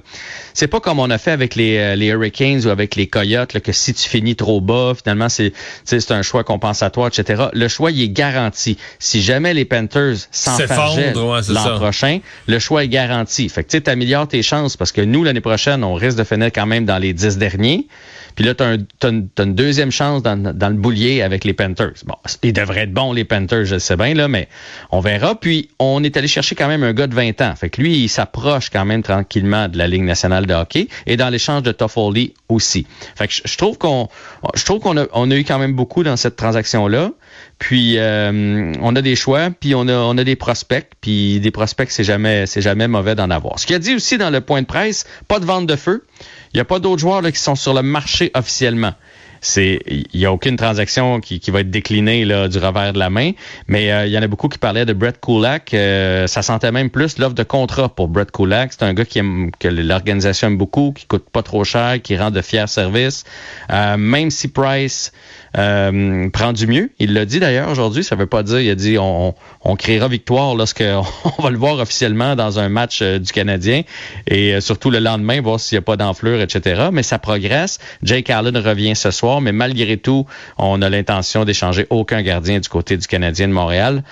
c'est 0.53 0.67
pas 0.67 0.79
comme 0.79 0.99
on 0.99 1.09
a 1.09 1.17
fait 1.17 1.31
avec 1.31 1.55
les, 1.55 1.77
euh, 1.77 1.95
les 1.95 2.07
Hurricanes 2.09 2.61
ou 2.67 2.69
avec 2.69 2.95
les 2.95 3.07
Coyotes, 3.07 3.53
là, 3.55 3.59
que 3.59 3.71
si 3.71 3.95
tu 3.95 4.07
finis 4.07 4.35
trop 4.35 4.61
bas, 4.61 4.93
finalement, 4.95 5.29
c'est 5.29 5.51
c'est 5.83 6.11
un 6.11 6.21
choix 6.21 6.43
compensatoire, 6.43 7.07
etc. 7.07 7.45
Le 7.53 7.67
choix, 7.67 7.89
il 7.89 8.03
est 8.03 8.09
garanti. 8.09 8.77
Si 8.99 9.23
jamais 9.23 9.55
les 9.55 9.65
Panthers 9.65 10.17
S'effondrent, 10.51 10.97
ouais, 10.97 11.41
l'an 11.49 11.77
prochain, 11.77 12.19
le 12.47 12.59
choix 12.59 12.83
est 12.83 12.89
garanti. 12.89 13.49
Fait 13.49 13.63
que 13.63 13.69
tu 13.69 13.77
sais, 13.77 13.81
t'améliores 13.81 14.27
tes 14.27 14.41
chances 14.41 14.77
parce 14.77 14.91
que 14.91 15.01
nous, 15.01 15.23
l'année 15.23 15.41
prochaine, 15.41 15.83
on 15.83 15.93
risque 15.93 16.17
de 16.17 16.23
finir 16.23 16.47
quand 16.47 16.65
même 16.65 16.85
dans 16.85 16.97
les 16.97 17.13
dix 17.13 17.37
derniers. 17.37 17.87
Puis 18.35 18.45
là, 18.45 18.55
tu 18.55 18.63
as, 18.63 18.73
une, 19.09 19.27
t'as 19.29 19.43
une 19.43 19.55
deuxième 19.55 19.91
chance 19.91 20.23
dans, 20.23 20.37
dans 20.37 20.69
le 20.69 20.75
boulier 20.75 21.21
avec 21.21 21.43
les 21.43 21.53
Panthers. 21.53 21.93
Bon, 22.05 22.15
ils 22.41 22.53
devraient 22.53 22.81
être 22.81 22.93
bons, 22.93 23.13
les 23.13 23.25
Panthers, 23.25 23.65
je 23.65 23.75
le 23.75 23.79
sais 23.79 23.95
bien, 23.95 24.13
là, 24.13 24.27
mais 24.27 24.47
on 24.91 25.01
verra. 25.01 25.35
Puis, 25.35 25.69
on 25.79 26.03
est 26.03 26.17
allé 26.17 26.27
chercher 26.27 26.55
quand 26.55 26.67
même 26.67 26.83
un 26.83 26.93
gars 26.93 27.07
de 27.07 27.13
20 27.13 27.41
ans. 27.41 27.53
Fait 27.55 27.69
que 27.69 27.81
lui, 27.81 27.99
il 27.99 28.09
s'approche 28.09 28.69
quand 28.69 28.85
même 28.85 29.03
tranquillement 29.03 29.67
de 29.67 29.77
la 29.77 29.87
Ligue 29.87 30.03
nationale 30.03 30.45
de 30.45 30.53
hockey 30.53 30.87
et 31.05 31.15
dans 31.15 31.29
l'échange 31.29 31.63
de 31.63 31.71
Toffoli 31.71 32.33
aussi. 32.49 32.87
Fait 33.15 33.27
que 33.27 33.33
je, 33.33 33.41
je 33.45 33.57
trouve 33.57 33.77
qu'on 33.77 34.09
je 34.55 34.65
trouve 34.65 34.79
qu'on 34.79 34.97
a, 34.97 35.05
on 35.13 35.29
a 35.31 35.35
eu 35.35 35.43
quand 35.43 35.59
même 35.59 35.73
beaucoup 35.73 36.03
dans 36.03 36.17
cette 36.17 36.35
transaction-là. 36.35 37.11
Puis 37.59 37.97
euh, 37.97 38.73
on 38.81 38.95
a 38.95 39.01
des 39.01 39.15
choix, 39.15 39.49
puis 39.49 39.73
on 39.75 39.87
a, 39.87 39.93
on 39.93 40.17
a 40.17 40.23
des 40.23 40.35
prospects, 40.35 40.89
puis 41.01 41.39
des 41.39 41.51
prospects, 41.51 41.89
c'est 41.91 42.03
jamais, 42.03 42.45
c'est 42.45 42.61
jamais 42.61 42.87
mauvais 42.87 43.15
d'en 43.15 43.29
avoir. 43.29 43.59
Ce 43.59 43.65
qu'il 43.65 43.75
a 43.75 43.79
dit 43.79 43.95
aussi 43.95 44.17
dans 44.17 44.29
le 44.29 44.41
point 44.41 44.61
de 44.61 44.67
presse, 44.67 45.05
pas 45.27 45.39
de 45.39 45.45
vente 45.45 45.67
de 45.67 45.75
feu. 45.75 46.05
Il 46.53 46.57
n'y 46.57 46.61
a 46.61 46.65
pas 46.65 46.79
d'autres 46.79 46.99
joueurs 46.99 47.21
là, 47.21 47.31
qui 47.31 47.39
sont 47.39 47.55
sur 47.55 47.73
le 47.73 47.81
marché 47.81 48.31
officiellement. 48.33 48.93
C'est, 49.43 49.79
il 49.85 50.19
y 50.19 50.25
a 50.25 50.31
aucune 50.31 50.55
transaction 50.55 51.19
qui, 51.19 51.39
qui 51.41 51.51
va 51.51 51.59
être 51.59 51.69
déclinée 51.69 52.23
là, 52.23 52.47
du 52.47 52.57
revers 52.57 52.93
de 52.93 52.99
la 52.99 53.09
main, 53.09 53.31
mais 53.67 53.91
euh, 53.91 54.05
il 54.05 54.11
y 54.11 54.17
en 54.17 54.21
a 54.21 54.27
beaucoup 54.27 54.47
qui 54.47 54.57
parlaient 54.57 54.85
de 54.85 54.93
Brett 54.93 55.19
Kulak. 55.19 55.73
Euh, 55.73 56.27
ça 56.27 56.41
sentait 56.41 56.71
même 56.71 56.89
plus 56.89 57.17
l'offre 57.17 57.35
de 57.35 57.43
contrat 57.43 57.89
pour 57.89 58.07
Brett 58.07 58.31
Kulak. 58.31 58.71
C'est 58.71 58.83
un 58.83 58.93
gars 58.93 59.03
qui 59.03 59.19
aime, 59.19 59.51
que 59.59 59.67
l'organisation 59.67 60.47
aime 60.47 60.57
beaucoup, 60.57 60.93
qui 60.93 61.05
coûte 61.05 61.29
pas 61.29 61.43
trop 61.43 61.65
cher, 61.65 62.01
qui 62.01 62.15
rend 62.15 62.31
de 62.31 62.41
fiers 62.41 62.67
services. 62.67 63.25
Euh, 63.69 63.97
même 63.97 64.31
si 64.31 64.47
Price 64.47 65.11
euh, 65.55 66.29
prend 66.31 66.51
du 66.51 66.65
mieux, 66.65 66.89
il 66.97 67.13
l'a 67.13 67.25
dit 67.25 67.39
d'ailleurs 67.39 67.69
aujourd'hui. 67.69 68.03
Ça 68.03 68.15
veut 68.15 68.25
pas 68.25 68.41
dire, 68.41 68.59
il 68.59 68.69
a 68.69 68.75
dit, 68.75 68.97
on, 68.97 69.35
on 69.61 69.75
créera 69.75 70.07
victoire 70.07 70.55
lorsque 70.55 70.83
on 71.37 71.41
va 71.41 71.49
le 71.51 71.57
voir 71.57 71.77
officiellement 71.77 72.35
dans 72.35 72.59
un 72.59 72.69
match 72.69 72.99
euh, 73.01 73.19
du 73.19 73.31
Canadien 73.31 73.83
et 74.27 74.55
euh, 74.55 74.61
surtout 74.61 74.89
le 74.89 74.99
lendemain, 74.99 75.41
voir 75.41 75.59
s'il 75.59 75.75
n'y 75.75 75.79
a 75.79 75.83
pas 75.83 75.95
d'enflure, 75.95 76.41
etc. 76.41 76.89
Mais 76.91 77.03
ça 77.03 77.19
progresse. 77.19 77.79
Jake 78.01 78.29
Allen 78.29 78.57
revient 78.57 78.95
ce 78.95 79.11
soir, 79.11 79.32
mais 79.41 79.51
malgré 79.51 79.97
tout, 79.97 80.25
on 80.57 80.81
a 80.81 80.89
l'intention 80.89 81.45
d'échanger 81.45 81.87
aucun 81.89 82.21
gardien 82.21 82.59
du 82.59 82.69
côté 82.69 82.97
du 82.97 83.07
Canadien 83.07 83.47
de 83.47 83.53
Montréal. 83.53 84.03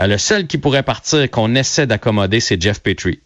Euh, 0.00 0.06
le 0.06 0.18
seul 0.18 0.46
qui 0.46 0.58
pourrait 0.58 0.82
partir, 0.82 1.30
qu'on 1.30 1.54
essaie 1.54 1.86
d'accommoder, 1.86 2.40
c'est 2.40 2.60
Jeff 2.60 2.80
Petrie. 2.80 3.20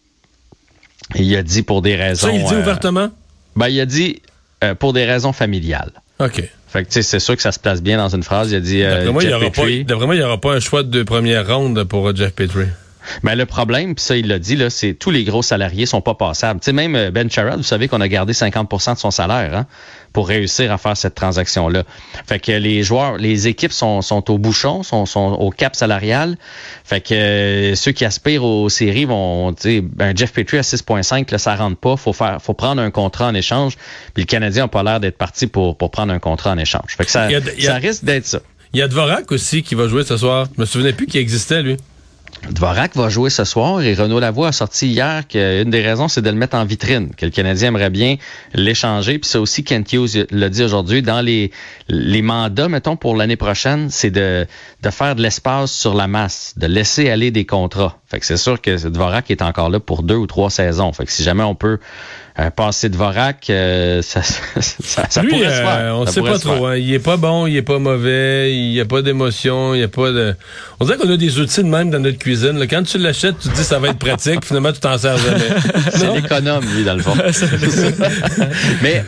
Il 1.14 1.34
a 1.36 1.42
dit 1.42 1.62
pour 1.62 1.82
des 1.82 1.96
raisons. 1.96 2.28
Ça, 2.28 2.32
il 2.32 2.44
dit 2.44 2.54
euh, 2.54 2.60
ouvertement? 2.60 3.10
ben, 3.56 3.68
il 3.68 3.80
a 3.80 3.86
dit 3.86 4.22
euh, 4.64 4.74
pour 4.74 4.92
des 4.92 5.04
raisons 5.04 5.32
familiales. 5.32 5.92
OK. 6.20 6.42
Fait 6.68 6.84
que, 6.84 7.02
c'est 7.02 7.20
sûr 7.20 7.36
que 7.36 7.42
ça 7.42 7.52
se 7.52 7.58
place 7.58 7.82
bien 7.82 7.98
dans 7.98 8.08
une 8.08 8.22
phrase. 8.22 8.50
Il 8.50 8.56
a 8.56 8.60
dit 8.60 8.82
euh, 8.82 8.94
D'après 8.94 9.12
moi, 9.12 9.22
il 9.22 9.28
Jeff 9.28 9.32
y 9.32 9.34
aura 9.34 10.14
n'y 10.14 10.22
aura 10.22 10.40
pas 10.40 10.54
un 10.54 10.60
choix 10.60 10.82
de 10.82 11.02
première 11.02 11.46
ronde 11.46 11.84
pour 11.84 12.14
Jeff 12.16 12.32
Petrie. 12.32 12.68
Mais 13.22 13.36
le 13.36 13.46
problème, 13.46 13.94
puis 13.94 14.04
ça, 14.04 14.16
il 14.16 14.28
l'a 14.28 14.38
dit, 14.38 14.56
là, 14.56 14.70
c'est 14.70 14.94
tous 14.94 15.10
les 15.10 15.24
gros 15.24 15.42
salariés 15.42 15.86
sont 15.86 16.00
pas 16.00 16.14
passables. 16.14 16.60
Tu 16.60 16.66
sais, 16.66 16.72
même 16.72 16.94
euh, 16.96 17.10
Ben 17.10 17.30
Sherrod, 17.30 17.56
vous 17.58 17.62
savez 17.62 17.88
qu'on 17.88 18.00
a 18.00 18.08
gardé 18.08 18.32
50% 18.32 18.94
de 18.94 18.98
son 18.98 19.10
salaire 19.10 19.54
hein, 19.56 19.66
pour 20.12 20.28
réussir 20.28 20.70
à 20.72 20.78
faire 20.78 20.96
cette 20.96 21.14
transaction-là. 21.14 21.84
Fait 22.26 22.38
que 22.38 22.52
les 22.52 22.82
joueurs, 22.82 23.16
les 23.18 23.48
équipes 23.48 23.72
sont, 23.72 24.02
sont 24.02 24.30
au 24.30 24.38
bouchon, 24.38 24.82
sont, 24.82 25.06
sont 25.06 25.32
au 25.32 25.50
cap 25.50 25.74
salarial. 25.76 26.36
Fait 26.84 27.00
que 27.00 27.14
euh, 27.14 27.74
ceux 27.74 27.92
qui 27.92 28.04
aspirent 28.04 28.44
aux 28.44 28.68
séries 28.68 29.04
vont, 29.04 29.52
tu 29.54 29.62
sais, 29.62 29.80
ben 29.80 30.16
Jeff 30.16 30.32
Petrie 30.32 30.58
à 30.58 30.62
6.5, 30.62 31.30
là, 31.32 31.38
ça 31.38 31.54
rentre 31.56 31.76
pas. 31.78 31.96
Faut 31.96 32.12
faire, 32.12 32.40
faut 32.42 32.54
prendre 32.54 32.82
un 32.82 32.90
contrat 32.90 33.26
en 33.28 33.34
échange. 33.34 33.76
Puis 34.14 34.22
le 34.22 34.26
Canadien 34.26 34.64
n'a 34.64 34.68
pas 34.68 34.82
l'air 34.82 35.00
d'être 35.00 35.18
parti 35.18 35.46
pour, 35.46 35.76
pour 35.76 35.90
prendre 35.90 36.12
un 36.12 36.18
contrat 36.18 36.52
en 36.52 36.58
échange. 36.58 36.94
Fait 36.96 37.04
que 37.04 37.10
ça, 37.10 37.28
Il 37.30 37.32
y 37.32 37.36
a- 37.36 37.40
il 37.56 37.62
y 37.64 37.66
a- 37.66 37.70
ça 37.72 37.76
risque 37.76 38.04
d'être 38.04 38.26
ça. 38.26 38.40
Il 38.74 38.78
y 38.78 38.82
a 38.82 38.88
Dvorak 38.88 39.30
aussi 39.32 39.62
qui 39.62 39.74
va 39.74 39.86
jouer 39.86 40.02
ce 40.04 40.16
soir. 40.16 40.46
Je 40.56 40.60
me 40.60 40.64
souvenais 40.66 40.92
plus 40.94 41.06
qu'il 41.06 41.20
existait, 41.20 41.62
lui. 41.62 41.76
Dvorak 42.50 42.96
va 42.96 43.08
jouer 43.08 43.30
ce 43.30 43.44
soir 43.44 43.80
et 43.82 43.94
Renaud 43.94 44.18
Lavoie 44.18 44.48
a 44.48 44.52
sorti 44.52 44.88
hier 44.88 45.26
qu'une 45.28 45.70
des 45.70 45.80
raisons, 45.80 46.08
c'est 46.08 46.22
de 46.22 46.30
le 46.30 46.36
mettre 46.36 46.56
en 46.56 46.64
vitrine, 46.64 47.14
que 47.14 47.24
le 47.24 47.30
Canadien 47.30 47.68
aimerait 47.68 47.90
bien 47.90 48.16
l'échanger. 48.52 49.18
Puis 49.18 49.30
ça 49.30 49.40
aussi, 49.40 49.62
Kent 49.62 49.92
Hughes 49.92 50.26
l'a 50.30 50.48
dit 50.48 50.64
aujourd'hui, 50.64 51.02
dans 51.02 51.20
les, 51.20 51.52
les 51.88 52.22
mandats, 52.22 52.68
mettons, 52.68 52.96
pour 52.96 53.16
l'année 53.16 53.36
prochaine, 53.36 53.90
c'est 53.90 54.10
de, 54.10 54.46
de 54.82 54.90
faire 54.90 55.14
de 55.14 55.22
l'espace 55.22 55.70
sur 55.72 55.94
la 55.94 56.08
masse, 56.08 56.54
de 56.56 56.66
laisser 56.66 57.10
aller 57.10 57.30
des 57.30 57.46
contrats. 57.46 57.98
Fait 58.08 58.18
que 58.18 58.26
c'est 58.26 58.36
sûr 58.36 58.60
que 58.60 58.88
Dvorak 58.88 59.30
est 59.30 59.40
encore 59.40 59.70
là 59.70 59.80
pour 59.80 60.02
deux 60.02 60.16
ou 60.16 60.26
trois 60.26 60.50
saisons. 60.50 60.92
Fait 60.92 61.06
que 61.06 61.12
si 61.12 61.22
jamais 61.22 61.44
on 61.44 61.54
peut 61.54 61.78
euh, 62.38 62.50
passer 62.50 62.88
Dvorak, 62.88 63.50
euh, 63.50 64.02
ça, 64.02 64.22
ça, 64.60 65.06
ça 65.08 65.22
lui, 65.22 65.30
pourrait 65.30 65.44
se 65.44 65.50
euh, 65.50 65.62
faire. 65.62 65.96
on 65.96 66.06
Ça 66.06 66.12
sait 66.12 66.22
pas 66.22 66.38
trop. 66.38 66.66
Hein. 66.66 66.76
Il 66.76 66.92
est 66.92 66.98
pas 66.98 67.16
bon, 67.16 67.46
il 67.46 67.56
est 67.56 67.62
pas 67.62 67.78
mauvais, 67.78 68.54
il 68.54 68.70
n'y 68.70 68.80
a 68.80 68.84
pas 68.84 69.02
d'émotion, 69.02 69.74
il 69.74 69.80
y 69.80 69.82
a 69.82 69.88
pas 69.88 70.10
de. 70.10 70.34
On 70.80 70.84
dirait 70.84 70.96
qu'on 70.96 71.10
a 71.10 71.16
des 71.16 71.38
outils 71.38 71.62
de 71.62 71.68
même 71.68 71.90
dans 71.90 72.00
notre 72.00 72.18
cuisine. 72.22 72.58
là. 72.58 72.66
Quand 72.66 72.82
tu 72.82 72.98
l'achètes, 72.98 73.38
tu 73.40 73.48
te 73.48 73.54
dis 73.54 73.64
ça 73.64 73.78
va 73.78 73.88
être 73.88 73.98
pratique, 73.98 74.44
finalement 74.44 74.72
tu 74.72 74.80
t'en 74.80 74.96
sers 74.96 75.16
jamais. 75.18 75.48
C'est 75.90 76.14
l'économe, 76.14 76.64
lui, 76.74 76.84
dans 76.84 76.94
le 76.94 77.02
fond. 77.02 77.14
Mais 78.82 79.04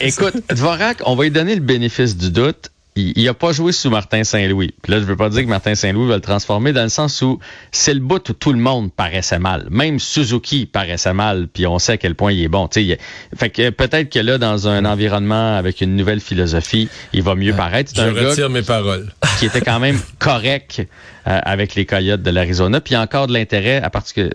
écoute, 0.00 0.34
Dvorak, 0.50 0.98
on 1.06 1.14
va 1.16 1.24
lui 1.24 1.30
donner 1.30 1.54
le 1.54 1.60
bénéfice 1.60 2.16
du 2.16 2.30
doute. 2.30 2.70
Il 2.96 3.24
n'a 3.24 3.34
pas 3.34 3.50
joué 3.50 3.72
sous 3.72 3.90
Martin 3.90 4.22
Saint-Louis. 4.22 4.72
Puis 4.80 4.92
là, 4.92 5.00
je 5.00 5.04
veux 5.04 5.16
pas 5.16 5.28
dire 5.28 5.42
que 5.42 5.48
Martin 5.48 5.74
Saint-Louis 5.74 6.06
va 6.06 6.14
le 6.14 6.20
transformer 6.20 6.72
dans 6.72 6.84
le 6.84 6.88
sens 6.88 7.22
où 7.22 7.40
c'est 7.72 7.92
le 7.92 7.98
bout 7.98 8.28
où 8.28 8.32
tout 8.34 8.52
le 8.52 8.58
monde 8.60 8.92
paraissait 8.92 9.40
mal. 9.40 9.66
Même 9.68 9.98
Suzuki 9.98 10.66
paraissait 10.66 11.12
mal, 11.12 11.48
puis 11.52 11.66
on 11.66 11.80
sait 11.80 11.92
à 11.92 11.96
quel 11.96 12.14
point 12.14 12.30
il 12.30 12.44
est 12.44 12.48
bon. 12.48 12.68
Fait 12.72 13.50
que 13.50 13.70
peut-être 13.70 14.10
que 14.10 14.20
là, 14.20 14.38
dans 14.38 14.68
un 14.68 14.84
environnement 14.84 15.56
avec 15.56 15.80
une 15.80 15.96
nouvelle 15.96 16.20
philosophie, 16.20 16.88
il 17.12 17.22
va 17.24 17.34
mieux 17.34 17.52
paraître. 17.52 17.90
Je 17.96 18.00
un 18.00 18.12
gars 18.12 18.28
retire 18.30 18.48
mes 18.48 18.62
paroles. 18.62 19.12
qui 19.40 19.46
était 19.46 19.60
quand 19.60 19.80
même 19.80 19.98
correct 20.20 20.86
avec 21.24 21.74
les 21.74 21.86
Coyotes 21.86 22.22
de 22.22 22.30
l'Arizona. 22.30 22.80
Puis 22.80 22.92
il 22.92 22.94
y 22.94 22.96
a 22.98 23.00
encore 23.00 23.26
de 23.26 23.32
l'intérêt, 23.32 23.82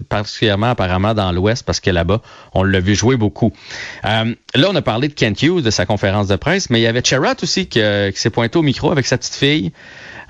particulièrement 0.10 0.72
apparemment 0.72 1.14
dans 1.14 1.32
l'Ouest, 1.32 1.64
parce 1.66 1.80
que 1.80 1.90
là-bas, 1.90 2.22
on 2.54 2.64
l'a 2.64 2.80
vu 2.80 2.96
jouer 2.96 3.16
beaucoup. 3.16 3.54
Euh, 4.06 4.34
là, 4.56 4.68
on 4.70 4.76
a 4.76 4.82
parlé 4.82 5.08
de 5.08 5.14
Kent 5.14 5.42
Hughes, 5.44 5.62
de 5.62 5.70
sa 5.70 5.86
conférence 5.86 6.28
de 6.28 6.36
presse, 6.36 6.70
mais 6.70 6.80
il 6.80 6.84
y 6.84 6.88
avait 6.88 7.04
Cherrott 7.04 7.44
aussi 7.44 7.68
qui, 7.68 7.82
euh, 7.82 8.12
qui 8.12 8.20
s'est 8.20 8.30
pointé 8.30 8.58
au 8.58 8.64
micro 8.64 8.92
avec 8.92 9.06
sa 9.06 9.18
petite 9.18 9.36
fille. 9.36 9.72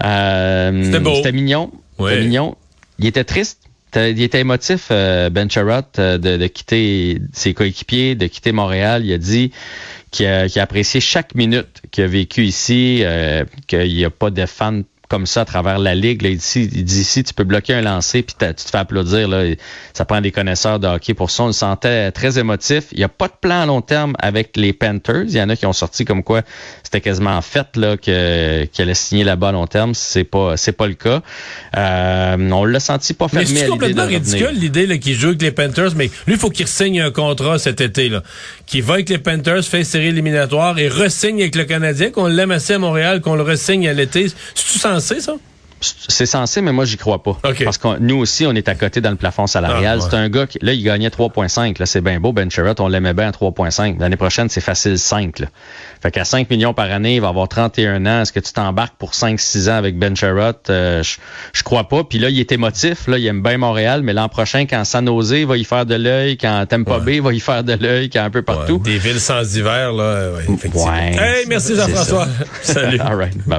Euh, 0.03 0.83
C'était 0.83 0.99
beau. 0.99 1.15
C'était 1.15 1.31
mignon. 1.31 1.71
Ouais. 1.97 2.11
C'était 2.11 2.23
mignon. 2.23 2.55
Il 2.99 3.05
était 3.05 3.23
triste. 3.23 3.59
Il 3.95 4.21
était 4.21 4.41
émotif, 4.41 4.89
euh, 4.91 5.31
Ben 5.31 5.47
euh, 5.57 6.17
de, 6.17 6.37
de 6.37 6.47
quitter 6.47 7.19
ses 7.33 7.55
coéquipiers, 7.55 8.13
de 8.13 8.27
quitter 8.27 8.51
Montréal. 8.51 9.03
Il 9.03 9.11
a 9.11 9.17
dit 9.17 9.51
qu'il 10.11 10.27
a, 10.27 10.47
apprécié 10.57 10.99
chaque 10.99 11.33
minute 11.33 11.81
qu'il 11.89 12.03
a 12.03 12.07
vécu 12.07 12.43
ici, 12.43 12.99
euh, 13.01 13.45
qu'il 13.67 13.93
n'y 13.93 14.05
a 14.05 14.11
pas 14.11 14.29
de 14.29 14.45
fans 14.45 14.81
comme 15.09 15.25
ça 15.25 15.41
à 15.41 15.45
travers 15.45 15.79
la 15.79 15.95
ligue. 15.95 16.21
Là, 16.21 16.29
il, 16.29 16.37
dit, 16.37 16.69
il 16.73 16.83
dit 16.83 17.01
ici, 17.01 17.23
tu 17.23 17.33
peux 17.33 17.43
bloquer 17.43 17.73
un 17.73 17.81
lancer 17.81 18.21
puis 18.23 18.35
tu 18.39 18.53
te 18.53 18.69
fais 18.69 18.77
applaudir. 18.77 19.27
Là, 19.27 19.43
ça 19.93 20.05
prend 20.05 20.21
des 20.21 20.31
connaisseurs 20.31 20.79
de 20.79 20.87
hockey 20.87 21.13
pour 21.13 21.31
ça. 21.31 21.43
On 21.43 21.47
le 21.47 21.53
sentait 21.53 22.11
très 22.11 22.39
émotif. 22.39 22.85
Il 22.91 22.99
n'y 22.99 23.03
a 23.03 23.09
pas 23.09 23.27
de 23.27 23.33
plan 23.39 23.61
à 23.61 23.65
long 23.65 23.81
terme 23.81 24.13
avec 24.19 24.55
les 24.55 24.73
Panthers. 24.73 25.25
Il 25.25 25.35
y 25.35 25.41
en 25.41 25.49
a 25.49 25.55
qui 25.55 25.65
ont 25.65 25.73
sorti 25.73 26.05
comme 26.05 26.23
quoi 26.23 26.41
c'était 26.83 27.01
quasiment 27.01 27.41
fait 27.41 27.75
là 27.75 27.97
que 27.97 28.65
qu'il 28.65 28.83
allait 28.83 28.93
signer 28.93 29.23
là-bas 29.23 29.49
à 29.49 29.51
long 29.51 29.67
terme. 29.67 29.93
C'est 29.93 30.23
pas 30.23 30.57
c'est 30.57 30.71
pas 30.71 30.87
le 30.87 30.93
cas. 30.93 31.21
Euh, 31.75 32.51
on 32.51 32.65
l'a 32.65 32.79
senti 32.79 33.13
pas 33.13 33.27
fermé 33.27 33.45
c'est 33.45 33.67
complètement 33.67 34.05
ridicule 34.05 34.59
l'idée 34.59 34.85
là, 34.85 34.97
qu'il 34.97 35.15
joue 35.15 35.29
avec 35.29 35.41
les 35.41 35.51
Panthers, 35.51 35.91
mais 35.95 36.05
lui, 36.27 36.35
il 36.35 36.37
faut 36.37 36.49
qu'il 36.49 36.67
signe 36.67 37.01
un 37.01 37.11
contrat 37.11 37.57
cet 37.59 37.81
été, 37.81 38.09
là. 38.09 38.23
Qu'il 38.65 38.83
va 38.83 38.95
avec 38.95 39.09
les 39.09 39.17
Panthers, 39.17 39.63
fait 39.63 39.83
série 39.83 40.07
éliminatoire 40.07 40.77
et 40.77 40.87
resigne 40.87 41.41
avec 41.41 41.55
le 41.55 41.65
Canadien, 41.65 42.11
qu'on 42.11 42.27
l'aime 42.27 42.51
assez 42.51 42.73
à 42.73 42.79
Montréal, 42.79 43.21
qu'on 43.21 43.35
le 43.35 43.43
resigne 43.43 43.87
à 43.87 43.93
l'été. 43.93 44.27
C'est-tu 44.27 44.79
censé, 44.99 45.21
ça? 45.21 45.33
C'est 45.81 46.25
censé, 46.25 46.61
mais 46.61 46.73
moi, 46.73 46.83
j'y 46.83 46.97
crois 46.97 47.23
pas. 47.23 47.37
Parce 47.63 47.77
que 47.77 47.99
nous 47.99 48.17
aussi, 48.17 48.45
on 48.45 48.51
est 48.53 48.67
à 48.67 48.75
côté 48.75 48.99
dans 48.99 49.11
le 49.11 49.15
plafond 49.15 49.47
salarial. 49.47 49.99
Ah, 50.01 50.03
ouais. 50.03 50.09
C'est 50.11 50.17
un 50.17 50.27
gars 50.27 50.45
qui, 50.45 50.59
là, 50.61 50.73
il 50.73 50.83
gagnait 50.83 51.07
3,5. 51.07 51.79
Là, 51.79 51.85
c'est 51.85 52.01
bien 52.01 52.19
beau, 52.19 52.33
Ben 52.33 52.51
Sherratt. 52.51 52.81
On 52.81 52.89
l'aimait 52.89 53.13
bien 53.13 53.29
à 53.29 53.31
3,5. 53.31 53.97
L'année 53.97 54.17
prochaine, 54.17 54.49
c'est 54.49 54.59
facile 54.59 54.99
5. 54.99 55.39
Là. 55.39 55.47
Fait 56.01 56.11
qu'à 56.11 56.25
5 56.25 56.49
millions 56.49 56.73
par 56.73 56.91
année, 56.91 57.15
il 57.15 57.21
va 57.21 57.29
avoir 57.29 57.47
31 57.47 58.05
ans. 58.07 58.21
Est-ce 58.21 58.33
que 58.33 58.41
tu 58.41 58.51
t'embarques 58.51 58.95
pour 58.97 59.11
5-6 59.11 59.69
ans 59.69 59.75
avec 59.75 59.97
Ben 59.97 60.17
Sherratt? 60.17 60.69
Euh, 60.69 61.01
je, 61.01 61.15
je 61.53 61.63
crois 61.63 61.87
pas. 61.87 62.03
Puis 62.03 62.19
là, 62.19 62.29
il 62.29 62.41
est 62.41 62.51
émotif. 62.51 63.07
Là, 63.07 63.17
il 63.17 63.25
aime 63.27 63.41
bien 63.41 63.57
Montréal, 63.57 64.01
mais 64.03 64.11
l'an 64.11 64.27
prochain, 64.27 64.65
quand 64.69 64.83
San 64.83 65.07
Jose 65.07 65.45
va 65.45 65.55
y 65.55 65.63
faire 65.63 65.85
de 65.85 65.95
l'œil, 65.95 66.35
quand 66.37 66.65
Tampa 66.67 66.99
Bay 66.99 67.21
va 67.21 67.31
y 67.33 67.39
faire 67.39 67.63
de 67.63 67.73
l'œil, 67.73 68.09
quand 68.09 68.23
un 68.23 68.29
peu 68.29 68.41
partout. 68.41 68.79
Des 68.79 68.97
villes 68.97 69.21
sans 69.21 69.55
hiver, 69.55 69.93
là, 69.93 70.31
ouais, 70.33 70.43
effectivement. 70.53 70.91
Ouais. 70.91 71.15
Hey, 71.17 71.45
merci 71.47 71.75
Jean-François. 71.77 72.27
Salut. 72.63 72.99
All 73.05 73.15
right. 73.15 73.37
Bye. 73.47 73.57